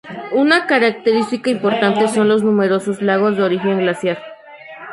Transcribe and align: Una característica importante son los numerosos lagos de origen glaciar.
Una 0.31 0.65
característica 0.65 1.51
importante 1.51 2.07
son 2.07 2.27
los 2.27 2.41
numerosos 2.41 3.03
lagos 3.03 3.37
de 3.37 3.43
origen 3.43 3.77
glaciar. 3.77 4.17